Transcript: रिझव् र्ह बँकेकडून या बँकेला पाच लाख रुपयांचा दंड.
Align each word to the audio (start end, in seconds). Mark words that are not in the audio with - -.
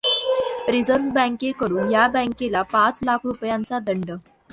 रिझव् 0.69 0.95
र्ह 0.95 1.09
बँकेकडून 1.09 1.91
या 1.91 2.07
बँकेला 2.07 2.61
पाच 2.61 2.99
लाख 3.03 3.25
रुपयांचा 3.25 3.79
दंड. 3.79 4.11